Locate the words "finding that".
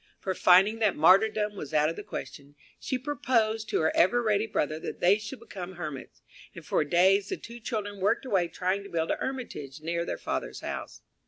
0.33-0.95